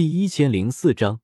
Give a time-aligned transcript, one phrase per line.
[0.00, 1.20] 第一千零四章，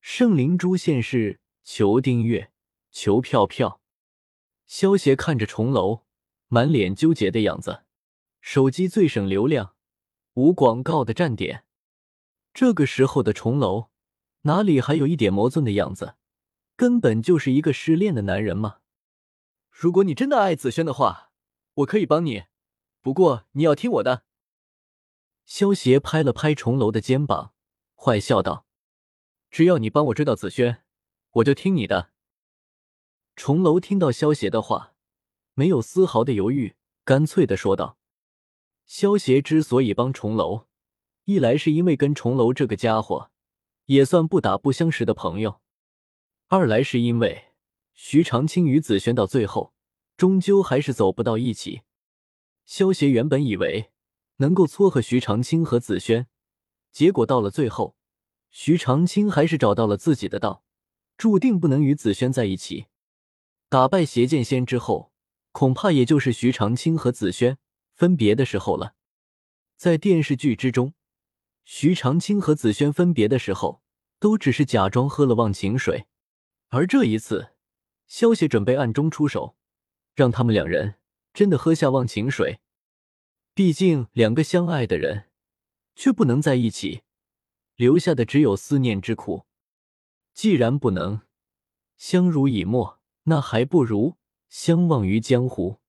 [0.00, 2.52] 圣灵珠现世，求订阅，
[2.92, 3.80] 求票票。
[4.68, 6.04] 萧邪看着重楼，
[6.46, 7.82] 满脸纠结的样子。
[8.40, 9.74] 手机最省流量，
[10.34, 11.64] 无广告的站点。
[12.54, 13.90] 这个时候的重楼，
[14.42, 16.14] 哪里还有一点魔尊的样子？
[16.76, 18.78] 根本就是一个失恋的男人嘛！
[19.72, 21.32] 如果你真的爱紫萱的话，
[21.74, 22.44] 我可以帮你，
[23.00, 24.22] 不过你要听我的。
[25.44, 27.54] 萧邪拍了拍重楼的肩膀。
[28.00, 28.64] 坏笑道
[29.50, 30.84] ：“只要你帮我追到紫萱，
[31.32, 32.12] 我就听你的。”
[33.34, 34.94] 重楼听到萧协的话，
[35.54, 37.98] 没有丝毫的犹豫，干脆的说道
[38.86, 40.66] ：“萧协之所以帮重楼，
[41.24, 43.32] 一来是因为跟重楼这个家伙
[43.86, 45.60] 也算不打不相识的朋友，
[46.46, 47.46] 二来是因为
[47.94, 49.74] 徐长卿与紫萱到最后
[50.16, 51.82] 终究还是走不到一起。
[52.64, 53.90] 萧协原本以为
[54.36, 56.28] 能够撮合徐长卿和紫萱。”
[56.92, 57.96] 结果到了最后，
[58.50, 60.64] 徐长卿还是找到了自己的道，
[61.16, 62.86] 注定不能与紫萱在一起。
[63.68, 65.12] 打败邪剑仙之后，
[65.52, 67.58] 恐怕也就是徐长卿和紫萱
[67.94, 68.94] 分别的时候了。
[69.76, 70.94] 在电视剧之中，
[71.64, 73.82] 徐长卿和紫萱分别的时候，
[74.18, 76.06] 都只是假装喝了忘情水，
[76.70, 77.50] 而这一次，
[78.06, 79.56] 萧邪准备暗中出手，
[80.14, 80.96] 让他们两人
[81.32, 82.60] 真的喝下忘情水。
[83.54, 85.27] 毕竟，两个相爱的人。
[85.98, 87.02] 却不能在一起，
[87.74, 89.46] 留下的只有思念之苦。
[90.32, 91.22] 既然不能
[91.96, 94.16] 相濡以沫，那还不如
[94.48, 95.80] 相忘于江湖。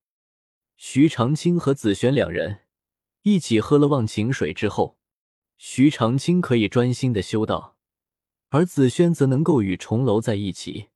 [0.76, 2.62] 徐长卿和紫萱两人
[3.22, 4.98] 一起喝了忘情水之后，
[5.58, 7.78] 徐长卿可以专心的修道，
[8.48, 10.90] 而紫萱则能够与重楼在一起。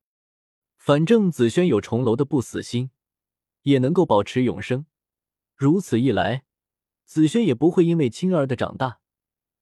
[0.76, 2.90] 反正紫萱有重楼的不死心，
[3.62, 4.86] 也能够保持永生。
[5.54, 6.44] 如此一来，
[7.04, 9.02] 紫萱也不会因为青儿的长大。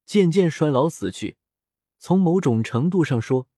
[0.05, 1.37] 渐渐衰老死去，
[1.99, 3.49] 从某种程度上说，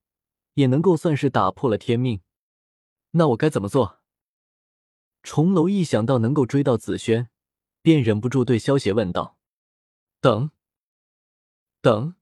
[0.54, 2.20] 也能够算是打破了天命。
[3.12, 4.00] 那我该怎么做？
[5.22, 7.30] 重楼一想到能够追到紫萱，
[7.80, 9.38] 便忍不住对萧邪问道
[10.20, 10.50] ：“等，
[11.80, 12.14] 等。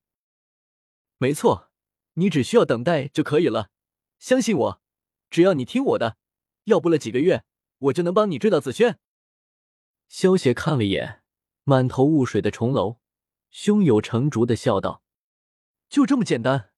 [1.18, 1.70] 没错，
[2.14, 3.70] 你只需要等待就可以了。
[4.18, 4.82] 相信我，
[5.30, 6.16] 只要你听我的，
[6.64, 7.44] 要不了几个月，
[7.78, 9.00] 我就能帮你追到紫萱。”
[10.08, 11.22] 萧邪看了一眼
[11.64, 13.01] 满头雾水的重楼。
[13.52, 15.02] 胸有成竹的笑道
[15.90, 16.72] ：“就这么简单？”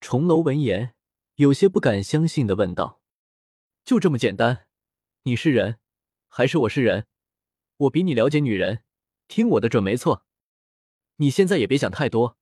[0.00, 0.94] 重楼闻言，
[1.34, 3.02] 有些不敢相信的问道
[3.84, 4.68] ：“就这么简单？
[5.24, 5.80] 你是人，
[6.28, 7.08] 还是我是人？
[7.76, 8.84] 我比你了解女人，
[9.26, 10.24] 听我的准没错。
[11.16, 12.38] 你现在也别想太多，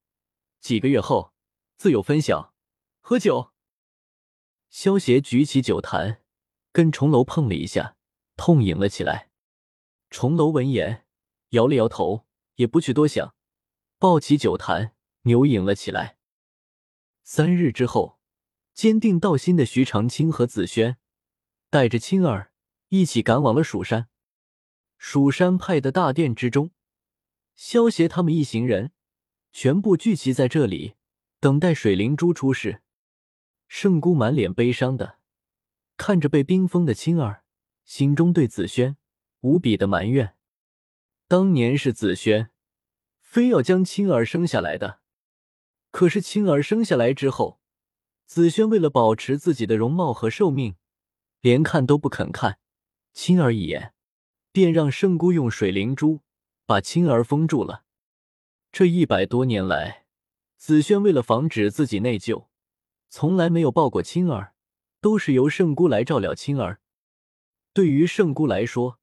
[0.61, 1.33] 几个月后
[1.79, 2.55] 自有分晓。
[3.01, 3.51] 喝酒。”
[4.69, 6.23] 萧协举起酒坛，
[6.71, 7.97] 跟重楼碰了一下，
[8.37, 9.31] 痛饮了起来。
[10.11, 11.07] 重楼闻言，
[11.51, 12.26] 摇了摇头。
[12.57, 13.35] 也不去多想，
[13.99, 16.19] 抱起酒坛，牛饮了起来。
[17.23, 18.19] 三日之后，
[18.75, 20.97] 坚定道心的徐长卿和紫萱
[21.71, 22.53] 带着青儿
[22.89, 24.09] 一起赶往了蜀山。
[24.99, 26.71] 蜀山派的大殿之中，
[27.55, 28.93] 萧协他们一行人
[29.53, 30.95] 全部聚集在这里，
[31.41, 32.83] 等待水灵珠出世。
[33.69, 35.19] 圣姑满脸悲伤的
[35.97, 37.45] 看着被冰封的青儿，
[37.85, 38.97] 心中对紫萱
[39.41, 40.37] 无比的埋怨。
[41.29, 42.51] 当年是紫萱，
[43.19, 45.01] 非要将青儿生下来的。
[45.91, 47.61] 可是青儿生下来之后，
[48.27, 50.77] 紫萱为了保持自己的容貌和寿命，
[51.41, 52.61] 连看都不肯看
[53.13, 53.93] 青儿一眼，
[54.53, 56.21] 便让圣姑用水灵珠
[56.65, 57.85] 把青儿封住了。
[58.71, 60.07] 这一百多年来，
[60.57, 62.47] 紫萱为了防止自己内疚，
[63.09, 64.55] 从来没有抱过青儿，
[65.01, 66.81] 都是由圣姑来照料青儿。
[67.73, 69.01] 对于圣姑来说，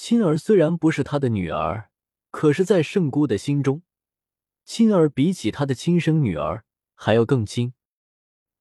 [0.00, 1.90] 青儿虽然不是他的女儿，
[2.30, 3.82] 可是，在圣姑的心中，
[4.64, 6.64] 青儿比起他的亲生女儿
[6.94, 7.74] 还要更亲。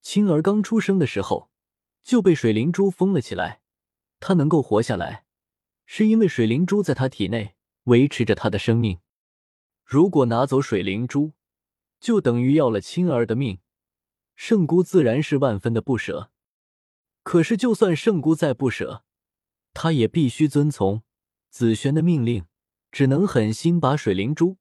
[0.02, 1.52] 青儿刚出生的时候
[2.02, 3.62] 就被水灵珠封了起来，
[4.20, 5.26] 她能够活下来，
[5.86, 9.00] 是因为水灵珠在她体内维持着她的生命。
[9.86, 11.34] 如果拿走水灵珠，
[12.00, 13.60] 就等于要了青儿的命，
[14.36, 16.32] 圣姑自然是万分的不舍。
[17.22, 19.04] 可是，就算圣姑再不舍，
[19.76, 21.04] 她也必须遵从。
[21.50, 22.46] 紫萱的命令，
[22.92, 24.58] 只能狠心把水灵珠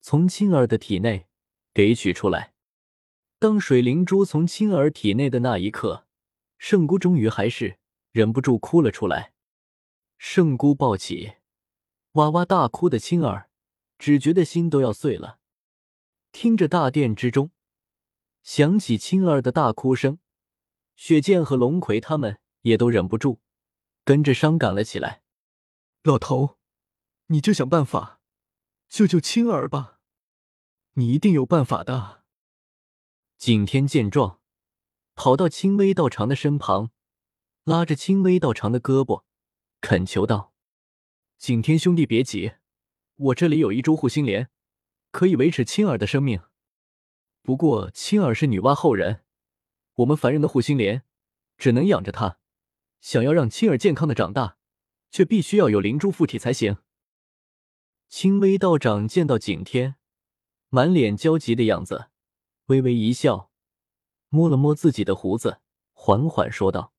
[0.00, 1.26] 从青儿的体内
[1.72, 2.54] 给取出来。
[3.38, 6.06] 当水灵珠从青儿体内的那一刻，
[6.58, 7.78] 圣姑终于还是
[8.12, 9.32] 忍不住哭了出来。
[10.18, 11.36] 圣姑抱起
[12.12, 13.48] 哇哇大哭的青儿，
[13.98, 15.38] 只觉得心都要碎了。
[16.32, 17.50] 听着大殿之中
[18.42, 20.18] 响起青儿的大哭声，
[20.96, 23.40] 雪剑和龙葵他们也都忍不住
[24.04, 25.22] 跟着伤感了起来。
[26.02, 26.56] 老头，
[27.26, 28.20] 你就想办法
[28.88, 29.98] 救救青儿吧。
[30.94, 32.24] 你一定有办法的。
[33.36, 34.40] 景天见状，
[35.14, 36.90] 跑到青微道长的身旁，
[37.64, 39.24] 拉着青微道长的胳膊，
[39.82, 40.54] 恳求道
[41.36, 42.54] ：“景天兄弟，别急，
[43.16, 44.48] 我这里有一株护心莲，
[45.10, 46.42] 可以维持青儿的生命。
[47.42, 49.22] 不过青儿是女娲后人，
[49.96, 51.04] 我们凡人的护心莲
[51.58, 52.38] 只能养着她。
[53.02, 54.56] 想要让青儿健康的长大，
[55.10, 56.78] 却必须要有灵珠附体才行。”
[58.08, 59.96] 青微道长见到景天，
[60.68, 62.10] 满脸焦急的样子，
[62.66, 63.50] 微微一笑，
[64.28, 65.60] 摸了摸自己的胡子，
[65.92, 66.92] 缓缓说道：“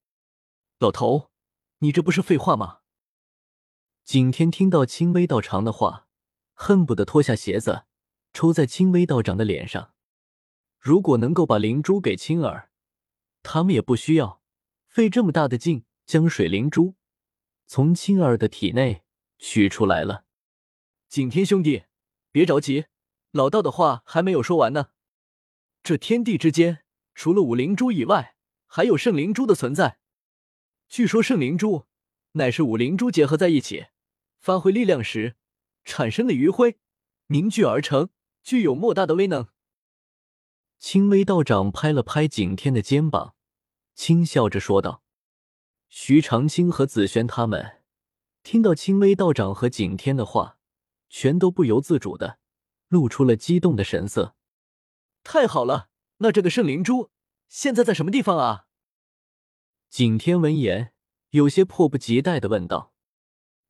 [0.80, 1.32] 老头，
[1.80, 2.80] 你这不是废话吗？”
[4.04, 6.08] 景天听到青微道长的话，
[6.54, 7.84] 恨不得脱下鞋子
[8.34, 9.94] 抽在青微道长的脸上。
[10.80, 12.72] 如果能够把灵珠给青儿，
[13.44, 14.42] 他们也不需要
[14.88, 16.96] 费这么大的劲将水灵珠
[17.74, 19.04] 从青儿的体内
[19.38, 20.26] 取出来了。
[21.08, 21.86] 景天兄弟，
[22.30, 22.88] 别着急，
[23.32, 24.90] 老道的话还没有说完呢。
[25.82, 26.84] 这天地之间，
[27.16, 28.36] 除了五灵珠以外，
[28.68, 30.00] 还有圣灵珠的存在。
[30.90, 31.86] 据说圣灵珠
[32.34, 33.86] 乃是五灵珠结合在一起，
[34.38, 35.38] 发挥力量时
[35.86, 36.78] 产生的余晖
[37.28, 38.10] 凝聚而成，
[38.44, 39.48] 具有莫大的威能。
[40.78, 43.34] 青微道长拍了拍景天的肩膀，
[43.96, 45.01] 轻笑着说道
[45.92, 47.84] ：“徐长青和紫萱他们
[48.42, 50.58] 听到青微道长和景天的话。”
[51.14, 52.40] 全都不由自主的
[52.88, 54.34] 露出了激动的神色。
[55.26, 55.90] 太好了，
[56.20, 57.12] 那这个圣灵珠
[57.50, 58.68] 现在在什么地方啊？
[59.90, 60.94] 景天闻言，
[61.32, 62.94] 有些迫不及待的问道：“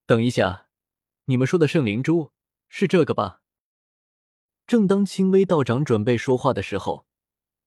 [0.05, 0.67] 等一下，
[1.25, 2.31] 你们说的圣灵珠
[2.69, 3.41] 是这个吧？”
[4.67, 7.07] 正当青微道长准备说话的时候，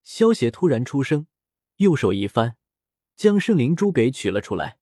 [0.04, 1.26] 萧邪突然出声，
[1.78, 2.56] 右手一翻，
[3.16, 4.78] 将圣灵珠给取了出来。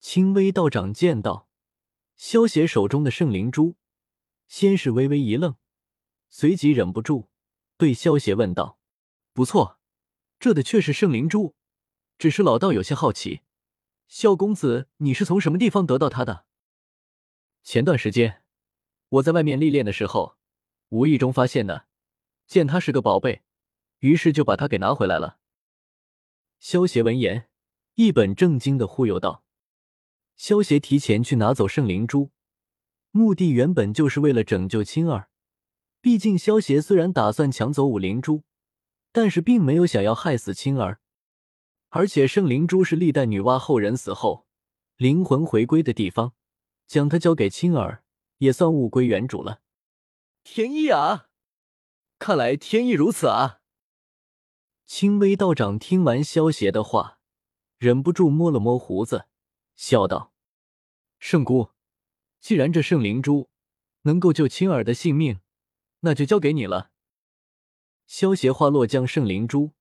[0.00, 1.48] 青微道长见到
[2.16, 3.76] 萧邪手中的圣灵珠。
[4.48, 5.56] 先是微微一愣，
[6.28, 7.30] 随即忍不住
[7.78, 8.78] 对萧邪问道
[9.32, 9.80] ：“不错，
[10.38, 11.54] 这的确是圣灵珠，
[12.18, 13.40] 只是老道有些好奇，
[14.08, 16.44] 萧公子你是从什么地方得到它的？”
[17.64, 18.42] 前段时间
[19.08, 20.36] 我在外面历练的时候，
[20.90, 21.86] 无意中发现的，
[22.46, 23.40] 见它是个宝贝，
[24.00, 25.38] 于是就把它给拿回来了。
[26.62, 27.48] 萧邪闻言，
[27.96, 29.42] 一本正经的忽悠道
[30.38, 32.30] ：“萧邪提前去拿走圣灵珠。”
[33.10, 35.28] 目的原本就是为了拯救青儿，
[36.00, 38.44] 毕竟萧协虽然打算抢走五灵珠，
[39.10, 41.00] 但是并没有想要害死青儿。
[41.88, 44.46] 而且圣灵珠是历代女娲后人死后
[44.96, 46.32] 灵魂回归的地方，
[46.86, 48.04] 将它交给青儿，
[48.38, 49.62] 也算物归原主了。
[50.44, 51.26] 天意啊，
[52.20, 53.61] 看来天意如此啊！
[54.94, 57.18] 青微道长听完萧协的话，
[57.78, 59.26] 忍不住摸了摸胡子，
[59.74, 60.34] 笑道
[61.18, 61.70] ：“圣姑。”
[62.42, 63.48] 既然这圣灵珠
[64.02, 65.40] 能够救青儿的性命，
[66.00, 66.90] 那就交给你了。
[68.06, 69.72] 萧协话落，将圣灵珠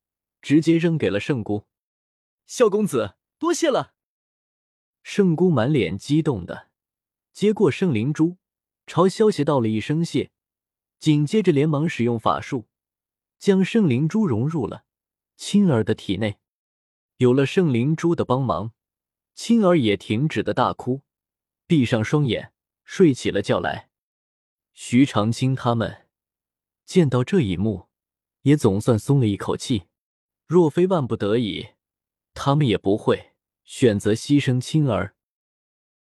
[0.41, 1.65] 直接扔给了圣姑。
[2.45, 3.93] 萧公子，多谢了。
[5.03, 6.71] 圣姑满脸激动的
[7.33, 8.37] 接过圣灵珠，
[8.87, 10.31] 朝萧协道了一声谢，
[10.99, 12.69] 紧接着连忙使用法术，
[13.37, 14.85] 将圣灵珠融入了
[15.41, 16.37] 青儿的体内。
[17.17, 18.73] 有了圣灵珠的帮忙，
[19.33, 21.01] 青儿也停止的大哭。
[21.65, 22.53] 闭上双眼，
[22.83, 23.89] 睡起了觉来。
[24.73, 26.07] 徐长卿他们
[26.85, 27.87] 见到这一幕，
[28.43, 29.87] 也总算松了一口气。
[30.45, 31.69] 若非万不得已，
[32.35, 33.31] 他们也不会
[33.63, 35.15] 选择牺牲青儿。